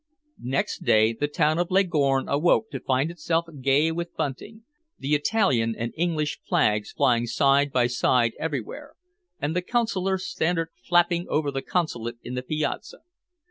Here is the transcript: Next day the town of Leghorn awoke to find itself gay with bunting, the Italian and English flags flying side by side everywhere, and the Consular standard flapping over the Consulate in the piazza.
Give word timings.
Next 0.43 0.79
day 0.83 1.13
the 1.13 1.27
town 1.27 1.59
of 1.59 1.69
Leghorn 1.69 2.27
awoke 2.27 2.71
to 2.71 2.79
find 2.79 3.11
itself 3.11 3.45
gay 3.61 3.91
with 3.91 4.15
bunting, 4.15 4.63
the 4.97 5.13
Italian 5.13 5.75
and 5.77 5.93
English 5.95 6.39
flags 6.49 6.91
flying 6.91 7.27
side 7.27 7.71
by 7.71 7.85
side 7.85 8.31
everywhere, 8.39 8.95
and 9.39 9.55
the 9.55 9.61
Consular 9.61 10.17
standard 10.17 10.69
flapping 10.83 11.27
over 11.29 11.51
the 11.51 11.61
Consulate 11.61 12.17
in 12.23 12.33
the 12.33 12.41
piazza. 12.41 13.01